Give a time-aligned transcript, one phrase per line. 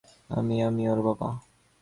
[0.29, 1.29] আমি, আমি ওর বাবা।